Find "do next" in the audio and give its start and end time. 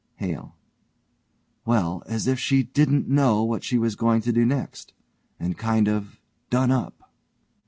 4.33-4.93